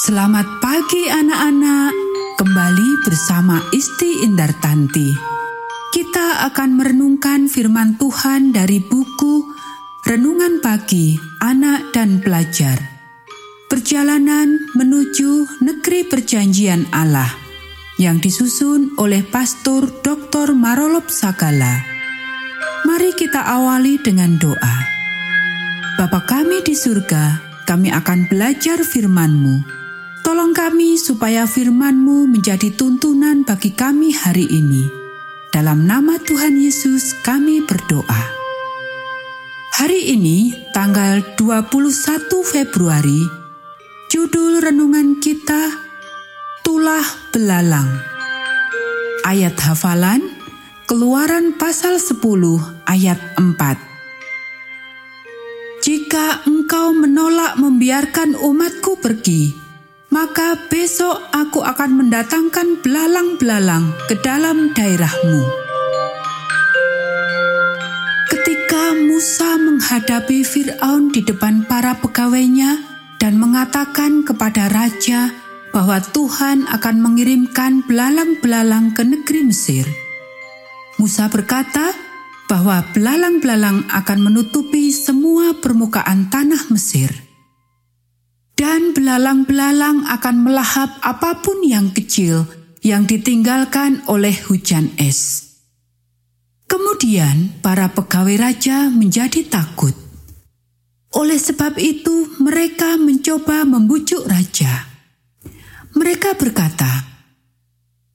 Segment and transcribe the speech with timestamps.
[0.00, 1.92] Selamat pagi anak-anak,
[2.40, 5.12] kembali bersama Isti Indartanti.
[5.92, 9.44] Kita akan merenungkan firman Tuhan dari buku
[10.08, 12.80] Renungan Pagi Anak dan Pelajar.
[13.68, 17.28] Perjalanan menuju negeri perjanjian Allah
[18.00, 20.56] yang disusun oleh Pastor Dr.
[20.56, 21.84] Marolop Sagala.
[22.88, 24.76] Mari kita awali dengan doa.
[26.00, 27.36] Bapa kami di surga,
[27.68, 29.80] kami akan belajar firman-Mu.
[30.20, 34.84] Tolong kami supaya firman-Mu menjadi tuntunan bagi kami hari ini.
[35.50, 38.22] Dalam nama Tuhan Yesus kami berdoa.
[39.80, 43.24] Hari ini, tanggal 21 Februari,
[44.12, 45.72] judul renungan kita
[46.60, 47.88] Tulah Belalang.
[49.24, 50.40] Ayat hafalan
[50.90, 52.18] Keluaran pasal 10
[52.82, 53.46] ayat 4.
[55.86, 59.54] Jika engkau menolak membiarkan umatku pergi,
[60.10, 65.42] maka besok aku akan mendatangkan belalang-belalang ke dalam daerahmu.
[68.26, 72.82] Ketika Musa menghadapi Firaun di depan para pegawainya
[73.22, 75.30] dan mengatakan kepada raja
[75.70, 79.86] bahwa Tuhan akan mengirimkan belalang-belalang ke negeri Mesir,
[80.98, 81.94] Musa berkata
[82.50, 87.29] bahwa belalang-belalang akan menutupi semua permukaan tanah Mesir
[88.92, 92.46] belalang-belalang akan melahap apa pun yang kecil
[92.80, 95.50] yang ditinggalkan oleh hujan es.
[96.70, 99.92] Kemudian para pegawai raja menjadi takut.
[101.18, 104.86] Oleh sebab itu, mereka mencoba membujuk raja.
[105.98, 106.86] Mereka berkata,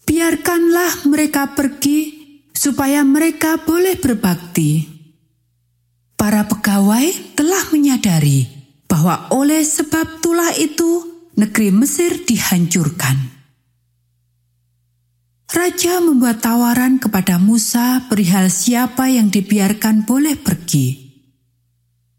[0.08, 2.16] "Biarkanlah mereka pergi,
[2.56, 4.88] supaya mereka boleh berbakti."
[6.16, 8.55] Para pegawai telah menyadari
[9.06, 11.06] bahwa oleh sebab tulah itu
[11.38, 13.14] negeri Mesir dihancurkan.
[15.46, 21.06] Raja membuat tawaran kepada Musa perihal siapa yang dibiarkan boleh pergi.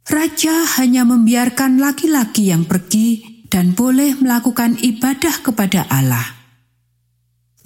[0.06, 6.38] Raja hanya membiarkan laki-laki yang pergi dan boleh melakukan ibadah kepada Allah.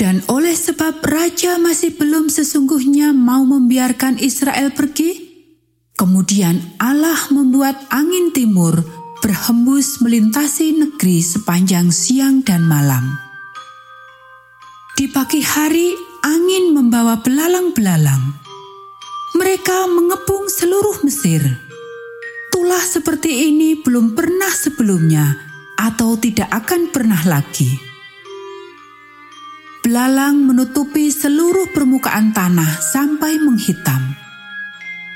[0.01, 5.29] Dan oleh sebab raja masih belum sesungguhnya mau membiarkan Israel pergi,
[5.93, 13.21] kemudian Allah membuat angin timur berhembus melintasi negeri sepanjang siang dan malam.
[14.97, 18.37] Di pagi hari, angin membawa belalang-belalang.
[19.37, 21.41] Mereka mengepung seluruh Mesir.
[22.53, 25.25] Tulah seperti ini belum pernah sebelumnya,
[25.81, 27.73] atau tidak akan pernah lagi.
[29.81, 34.20] Belalang menutupi seluruh permukaan tanah sampai menghitam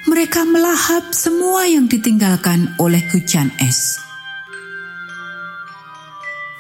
[0.05, 3.97] mereka melahap semua yang ditinggalkan oleh hujan es.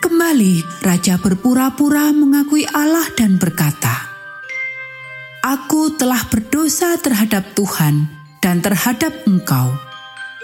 [0.00, 4.09] Kembali, raja berpura-pura mengakui Allah dan berkata,
[5.44, 8.09] "Aku telah berdosa terhadap Tuhan
[8.41, 9.72] dan terhadap Engkau.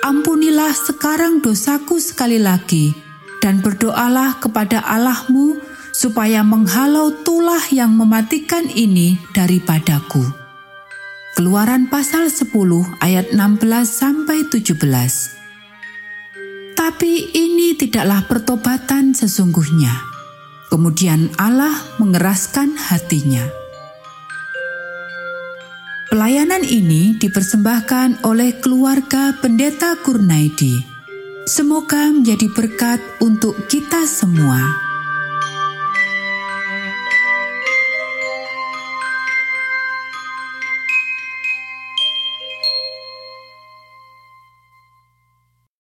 [0.00, 2.92] Ampunilah sekarang dosaku sekali lagi,
[3.40, 5.60] dan berdoalah kepada Allahmu
[5.92, 10.39] supaya menghalau tulah yang mematikan ini daripadaku."
[11.38, 12.50] Keluaran pasal 10
[12.98, 13.38] ayat 16
[13.86, 14.74] sampai 17.
[16.74, 19.94] Tapi ini tidaklah pertobatan sesungguhnya.
[20.74, 21.70] Kemudian Allah
[22.02, 23.46] mengeraskan hatinya.
[26.10, 30.82] Pelayanan ini dipersembahkan oleh keluarga Pendeta Kurnaidi.
[31.46, 34.89] Semoga menjadi berkat untuk kita semua.